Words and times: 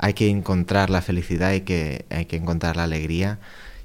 hay 0.00 0.14
que 0.14 0.28
encontrar 0.30 0.88
la 0.90 1.02
felicidad, 1.02 1.50
hay 1.50 1.60
que, 1.60 2.06
hay 2.10 2.24
que 2.24 2.36
encontrar 2.36 2.76
la 2.76 2.84
alegría 2.84 3.38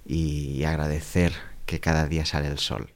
y 0.06 0.64
agradecer 0.64 1.34
que 1.66 1.82
cada 1.82 2.08
día 2.08 2.26
sale 2.26 2.48
el 2.48 2.58
sol. 2.58 2.95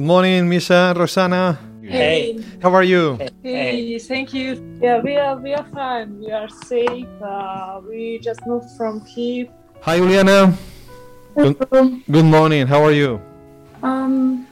Good 0.00 0.06
morning, 0.06 0.48
Misha, 0.48 0.94
Rosana. 0.96 1.58
Hey. 1.84 2.40
How 2.62 2.72
are 2.72 2.82
you? 2.82 3.18
Hey, 3.42 3.98
thank 3.98 4.32
you. 4.32 4.56
Yeah, 4.80 5.04
we 5.04 5.14
are 5.16 5.36
we 5.36 5.52
are 5.52 5.68
fine. 5.76 6.16
We 6.18 6.32
are 6.32 6.48
safe. 6.48 7.04
Uh, 7.20 7.84
we 7.84 8.18
just 8.24 8.40
moved 8.46 8.64
from 8.78 9.04
Kiev. 9.04 9.52
Hi, 9.82 9.98
Juliana. 9.98 10.56
Good, 11.36 11.60
good 12.08 12.24
morning. 12.24 12.66
How 12.66 12.80
are 12.82 12.96
you? 12.96 13.20
Um, 13.82 14.46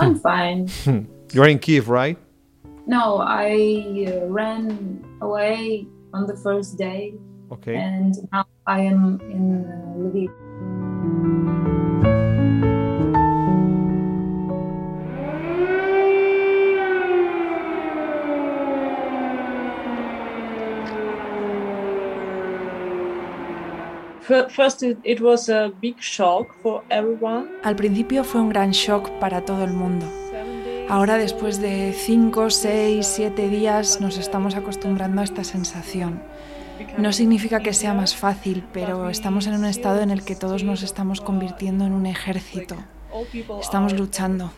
I'm 0.00 0.16
fine. 0.16 0.72
You're 1.36 1.48
in 1.52 1.58
Kiev, 1.58 1.90
right? 1.90 2.16
No, 2.88 3.20
I 3.20 4.08
uh, 4.08 4.24
ran 4.32 5.04
away 5.20 5.84
on 6.14 6.24
the 6.24 6.36
first 6.40 6.78
day, 6.78 7.12
Okay. 7.52 7.76
and 7.76 8.16
now 8.32 8.46
I 8.66 8.88
am 8.88 9.20
in 9.28 9.68
uh, 9.68 10.00
Lviv. 10.00 10.32
Al 27.62 27.76
principio 27.76 28.24
fue 28.24 28.40
un 28.40 28.48
gran 28.48 28.70
shock 28.70 29.10
para 29.18 29.44
todo 29.44 29.64
el 29.64 29.72
mundo. 29.72 30.06
Ahora, 30.88 31.16
después 31.16 31.60
de 31.60 31.92
5, 31.92 32.50
6, 32.50 33.06
7 33.06 33.48
días, 33.48 34.00
nos 34.00 34.18
estamos 34.18 34.54
acostumbrando 34.54 35.20
a 35.20 35.24
esta 35.24 35.44
sensación. 35.44 36.22
No 36.98 37.12
significa 37.12 37.60
que 37.60 37.72
sea 37.72 37.94
más 37.94 38.16
fácil, 38.16 38.64
pero 38.72 39.10
estamos 39.10 39.46
en 39.46 39.54
un 39.54 39.64
estado 39.64 40.00
en 40.00 40.10
el 40.10 40.24
que 40.24 40.36
todos 40.36 40.62
nos 40.64 40.82
estamos 40.82 41.20
convirtiendo 41.20 41.84
en 41.84 41.92
un 41.92 42.06
ejército. 42.06 42.76
Estamos 43.60 43.92
luchando. 43.92 44.50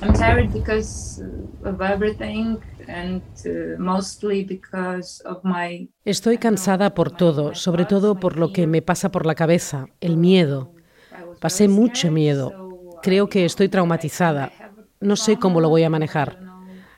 I'm 0.00 0.12
tired 0.12 0.52
because 0.52 1.20
uh, 1.20 1.68
of 1.68 1.80
everything, 1.80 2.58
and 2.86 3.22
mostly 3.78 4.44
because 4.44 5.20
of 5.24 5.42
my 5.42 5.88
Estoy 6.04 6.38
cansada 6.38 6.94
por 6.94 7.10
todo, 7.10 7.54
sobre 7.54 7.84
todo 7.84 8.14
por 8.20 8.36
lo 8.36 8.52
que 8.52 8.66
me 8.66 8.80
pasa 8.80 9.10
por 9.10 9.26
la 9.26 9.34
cabeza, 9.34 9.86
el 10.00 10.16
miedo. 10.16 10.72
Pasé 11.40 11.68
mucho 11.68 12.10
miedo. 12.10 12.52
Creo 13.02 13.28
que 13.28 13.44
estoy 13.44 13.68
traumatizada. 13.68 14.52
No 15.00 15.16
sé 15.16 15.36
cómo 15.36 15.60
lo 15.60 15.68
voy 15.68 15.82
a 15.82 15.90
manejar. 15.90 16.38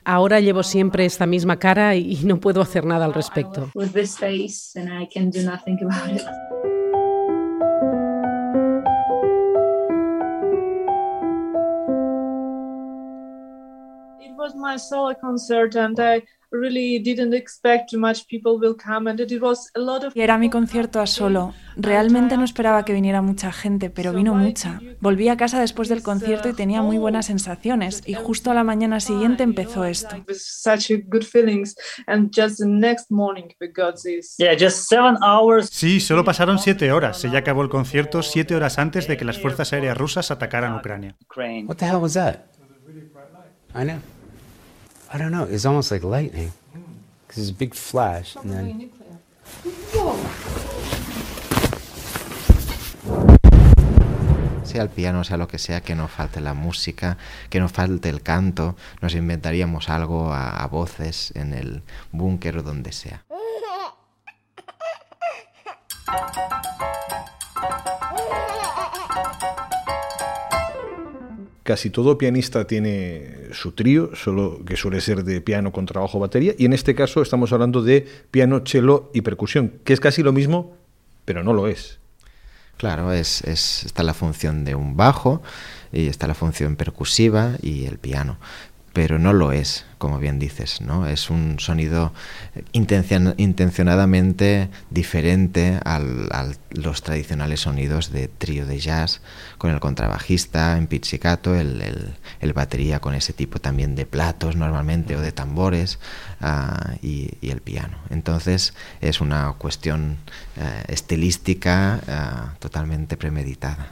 Ahora 0.03 0.39
llevo 0.39 0.63
siempre 0.63 1.05
esta 1.05 1.25
misma 1.25 1.57
cara 1.57 1.95
y 1.95 2.19
no 2.23 2.39
puedo 2.39 2.61
hacer 2.61 2.85
nada 2.85 3.05
al 3.05 3.13
respecto. 3.13 3.69
Was 14.41 14.55
my 14.55 14.77
solo 14.77 15.15
concert, 15.21 15.75
and 15.75 15.99
I 15.99 16.23
really 16.51 16.99
didn't 16.99 17.33
expect 17.33 17.91
too 17.91 17.99
much 17.99 18.27
people 18.27 18.57
will 18.59 18.75
come, 18.75 19.09
and 19.09 19.19
it 19.19 19.41
was 19.41 19.71
a 19.75 19.79
lot 19.79 20.03
of. 20.03 20.13
Y 20.15 20.21
era 20.21 20.37
mi 20.37 20.49
concierto 20.49 20.99
a 20.99 21.05
solo. 21.05 21.53
Realmente 21.77 22.35
no 22.35 22.43
esperaba 22.43 22.83
que 22.83 22.91
viniera 22.91 23.21
mucha 23.21 23.51
gente, 23.51 23.89
pero 23.89 24.11
vino 24.11 24.33
mucha. 24.33 24.81
Volví 24.99 25.29
a 25.29 25.37
casa 25.37 25.61
después 25.61 25.87
del 25.87 26.01
concierto 26.01 26.49
y 26.49 26.53
tenía 26.53 26.81
muy 26.81 26.97
buenas 26.97 27.27
sensaciones, 27.27 28.01
y 28.05 28.15
justo 28.15 28.49
a 28.51 28.53
la 28.53 28.63
mañana 28.63 28.99
siguiente 28.99 29.43
empezó 29.43 29.85
esto. 29.85 30.15
With 30.27 30.37
such 30.37 30.91
a 30.91 30.97
good 31.07 31.23
feelings, 31.23 31.75
and 32.07 32.31
just 32.35 32.57
the 32.57 32.67
next 32.67 33.11
morning 33.11 33.45
we 33.61 33.67
got 33.67 34.01
this. 34.03 34.35
Yeah, 34.37 34.57
just 34.57 34.89
seven 34.89 35.17
hours. 35.21 35.69
Sí, 35.71 35.99
solo 35.99 36.25
pasaron 36.25 36.57
siete 36.57 36.91
horas. 36.91 37.23
Ella 37.23 37.39
acabó 37.39 37.61
el 37.61 37.69
concierto 37.69 38.23
siete 38.23 38.55
horas 38.55 38.79
antes 38.79 39.07
de 39.07 39.15
que 39.15 39.23
las 39.23 39.39
fuerzas 39.39 39.71
aéreas 39.71 39.97
rusas 39.97 40.31
atacaran 40.31 40.75
Ucrania. 40.75 41.15
What 41.67 41.77
the 41.77 41.85
hell 41.85 42.01
was 42.01 42.13
that? 42.15 42.47
I 43.73 43.85
know. 43.85 44.01
I 45.13 45.17
don't 45.17 45.31
know. 45.31 45.43
It's 45.43 45.65
almost 45.65 45.91
like 45.91 46.03
lightning. 46.03 46.53
Because 47.27 47.43
it's 47.43 47.51
a 47.51 47.53
big 47.53 47.73
flash, 47.73 48.35
and 48.37 48.51
then 48.51 48.91
sea 54.63 54.77
el 54.79 54.89
piano, 54.89 55.23
sea 55.25 55.35
lo 55.35 55.47
que 55.47 55.57
sea, 55.57 55.81
que 55.81 55.95
no 55.95 56.07
falte 56.07 56.39
la 56.39 56.53
música, 56.53 57.17
que 57.49 57.59
no 57.59 57.67
falte 57.67 58.07
el 58.07 58.21
canto, 58.21 58.77
nos 59.01 59.15
inventaríamos 59.15 59.89
algo 59.89 60.31
a, 60.33 60.63
a 60.63 60.67
voces 60.67 61.33
en 61.35 61.53
el 61.53 61.83
búnker 62.11 62.59
o 62.59 62.63
donde 62.63 62.93
sea. 62.93 63.23
Casi 71.71 71.89
todo 71.89 72.17
pianista 72.17 72.67
tiene 72.67 73.47
su 73.53 73.71
trío, 73.71 74.13
solo 74.13 74.59
que 74.65 74.75
suele 74.75 74.99
ser 74.99 75.23
de 75.23 75.39
piano 75.39 75.71
con 75.71 75.85
trabajo 75.85 76.19
batería, 76.19 76.53
y 76.57 76.65
en 76.65 76.73
este 76.73 76.95
caso 76.95 77.21
estamos 77.21 77.53
hablando 77.53 77.81
de 77.81 78.05
piano, 78.29 78.61
cello 78.65 79.09
y 79.13 79.21
percusión, 79.21 79.75
que 79.85 79.93
es 79.93 80.01
casi 80.01 80.21
lo 80.21 80.33
mismo, 80.33 80.75
pero 81.23 81.45
no 81.45 81.53
lo 81.53 81.69
es. 81.69 81.99
Claro, 82.75 83.13
es, 83.13 83.41
es, 83.45 83.85
está 83.85 84.03
la 84.03 84.13
función 84.13 84.65
de 84.65 84.75
un 84.75 84.97
bajo 84.97 85.43
y 85.93 86.07
está 86.07 86.27
la 86.27 86.33
función 86.33 86.75
percusiva 86.75 87.53
y 87.61 87.85
el 87.85 87.99
piano, 87.99 88.37
pero 88.93 89.19
no 89.19 89.31
lo 89.31 89.51
es, 89.53 89.85
como 89.97 90.19
bien 90.19 90.37
dices, 90.37 90.81
¿no? 90.81 91.07
Es 91.07 91.29
un 91.29 91.59
sonido 91.59 92.11
intencion- 92.73 93.35
intencionadamente 93.37 94.69
diferente 94.89 95.79
a 95.85 95.99
los 96.71 97.01
tradicionales 97.01 97.61
sonidos 97.61 98.11
de 98.11 98.27
trío 98.27 98.65
de 98.65 98.79
jazz, 98.79 99.21
con 99.57 99.71
el 99.71 99.79
contrabajista 99.79 100.77
en 100.77 100.87
pizzicato, 100.87 101.55
el, 101.55 101.81
el- 101.81 102.53
batería 102.53 102.99
con 102.99 103.13
ese 103.15 103.31
tipo 103.31 103.59
también 103.61 103.95
de 103.95 104.05
platos 104.05 104.57
normalmente 104.57 105.15
o 105.15 105.21
de 105.21 105.31
tambores 105.31 105.99
ah, 106.41 106.95
y, 107.01 107.37
y 107.39 107.51
el 107.51 107.61
piano. 107.61 107.97
Entonces 108.09 108.73
es 108.99 109.21
una 109.21 109.53
cuestión 109.57 110.17
eh, 110.57 110.83
estilística 110.89 112.01
ah, 112.09 112.53
totalmente 112.59 113.15
premeditada. 113.15 113.87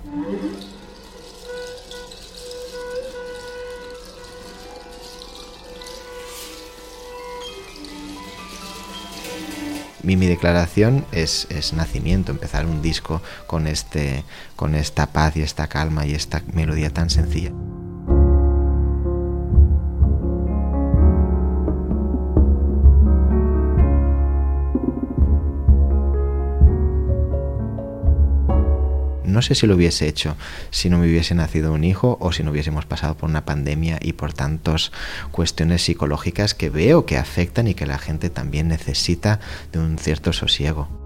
Mi, 10.04 10.16
mi 10.16 10.28
declaración 10.28 11.06
es, 11.12 11.48
es 11.50 11.74
nacimiento, 11.74 12.32
empezar 12.32 12.66
un 12.66 12.82
disco 12.82 13.22
con, 13.48 13.68
este, 13.68 14.24
con 14.56 14.76
esta 14.76 15.08
paz 15.08 15.36
y 15.38 15.42
esta 15.42 15.68
calma 15.68 16.06
y 16.06 16.14
esta 16.14 16.42
melodía 16.54 16.90
tan 16.90 17.10
sencilla. 17.10 17.52
No 29.30 29.42
sé 29.42 29.56
si 29.56 29.68
lo 29.68 29.76
hubiese 29.76 30.08
hecho 30.08 30.36
si 30.72 30.90
no 30.90 30.98
me 30.98 31.08
hubiese 31.08 31.36
nacido 31.36 31.74
un 31.74 31.84
hijo 31.84 32.18
o 32.20 32.32
si 32.32 32.44
no 32.44 32.52
hubiésemos 32.52 32.86
pasado 32.86 33.16
por 33.16 33.30
una 33.30 33.46
pandemia 33.46 34.00
y 34.02 34.14
por 34.14 34.34
tantas 34.34 34.92
cuestiones 35.32 35.84
psicológicas 35.84 36.54
que 36.54 36.70
veo 36.70 37.06
que 37.06 37.18
afectan 37.18 37.68
y 37.68 37.74
que 37.74 37.86
la 37.86 37.98
gente 37.98 38.30
también 38.30 38.68
necesita 38.68 39.40
de 39.72 39.80
un 39.80 39.98
cierto 39.98 40.34
sosiego. 40.34 40.99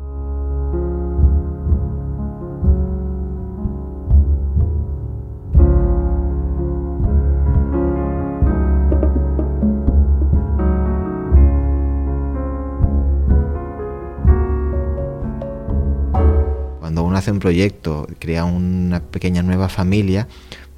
Uno 17.01 17.17
hace 17.17 17.31
un 17.31 17.39
proyecto, 17.39 18.07
crea 18.19 18.43
una 18.43 18.99
pequeña 19.01 19.41
nueva 19.41 19.69
familia, 19.69 20.27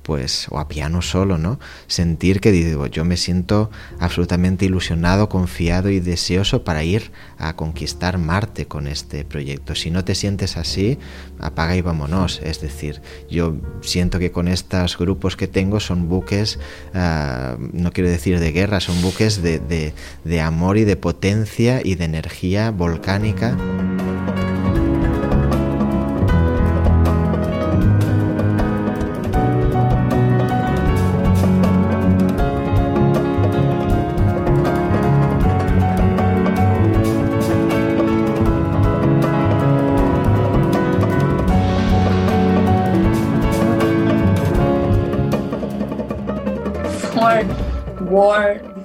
pues, 0.06 0.46
o 0.52 0.60
a 0.60 0.68
piano 0.68 1.02
solo, 1.02 1.40
¿no? 1.40 1.60
Sentir 1.88 2.40
que 2.40 2.52
digo, 2.52 2.86
yo 2.86 3.04
me 3.06 3.18
siento 3.18 3.72
absolutamente 4.00 4.64
ilusionado, 4.66 5.30
confiado 5.30 5.90
y 5.90 6.00
deseoso 6.00 6.64
para 6.64 6.84
ir 6.84 7.12
a 7.40 7.56
conquistar 7.56 8.20
Marte 8.20 8.68
con 8.68 8.86
este 8.86 9.26
proyecto. 9.26 9.74
Si 9.74 9.90
no 9.90 10.06
te 10.06 10.14
sientes 10.14 10.58
así, 10.58 11.00
apaga 11.40 11.76
y 11.76 11.82
vámonos. 11.82 12.40
Es 12.44 12.62
decir, 12.62 13.02
yo 13.32 13.56
siento 13.82 14.20
que 14.20 14.32
con 14.32 14.48
estos 14.48 14.96
grupos 14.96 15.36
que 15.36 15.48
tengo 15.48 15.80
son 15.80 16.08
buques, 16.08 16.60
uh, 16.94 17.58
no 17.74 17.92
quiero 17.92 18.08
decir 18.08 18.40
de 18.40 18.52
guerra, 18.52 18.82
son 18.82 19.02
buques 19.02 19.42
de, 19.42 19.58
de, 19.58 19.94
de 20.24 20.40
amor 20.40 20.78
y 20.78 20.84
de 20.84 20.98
potencia 20.98 21.82
y 21.84 21.96
de 21.96 22.06
energía 22.06 22.70
volcánica. 22.70 23.58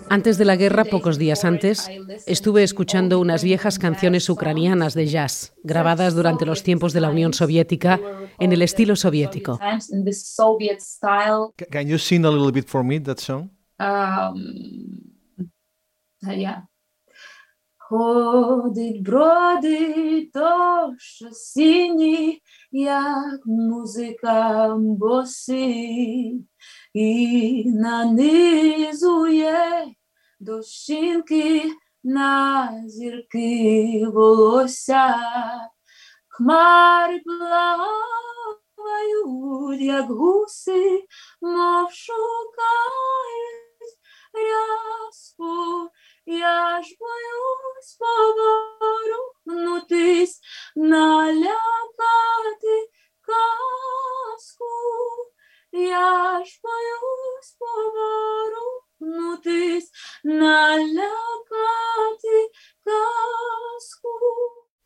Antes 0.10 0.38
de 0.38 0.46
la 0.46 0.56
guerra, 0.56 0.86
pocos 0.86 1.18
días 1.18 1.46
antes, 1.46 1.90
estuve 2.26 2.64
escuchando 2.64 3.20
unas 3.20 3.44
viejas 3.44 3.80
canciones 3.80 4.30
ucranianas 4.30 4.94
de 4.94 5.08
jazz, 5.08 5.54
grabadas 5.64 6.16
durante 6.16 6.46
los 6.46 6.64
tiempos 6.64 6.94
de 6.94 7.02
la 7.02 7.10
Unión 7.10 7.34
Soviética 7.34 8.00
en 8.40 8.52
el 8.52 8.62
estilo 8.62 8.96
soviético. 8.96 9.60
Can 11.72 11.88
you 11.88 11.98
sing 11.98 12.26
a 12.26 12.32
little 12.32 12.52
bit 12.52 12.68
for 12.68 12.84
me 12.84 13.00
that 13.00 13.20
song? 13.20 13.50
Um, 13.80 15.16
yeah. 16.22 16.68
Ходить, 17.88 19.04
бродить 19.04 20.32
дощ 20.34 21.22
осінній, 21.22 22.42
як 22.72 23.46
музика 23.46 24.76
босий, 24.78 26.46
і 26.94 27.64
нанизує 27.68 29.54
дощинки 30.41 31.73
на 32.05 32.73
зірки 32.87 34.07
волосся, 34.15 35.17
хмари 36.29 37.21
плавають, 37.21 38.61
як 39.81 40.11
гуси, 40.11 41.05
мов 41.41 41.93
шукають 41.93 43.21
ряску. 44.33 45.91
Я 46.27 46.83
ж 46.83 46.97
боюсь 47.01 47.99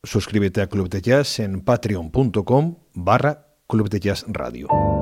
Suscríbete 0.02 0.60
a 0.60 0.68
Club 0.68 0.88
de 0.88 1.00
Jazz 1.00 1.40
en 1.40 1.64
patreon.com 1.64 2.76
barra 2.94 3.46
Club 3.66 3.88
de 3.88 4.00
Jazz 4.00 4.24
Radio. 4.28 4.93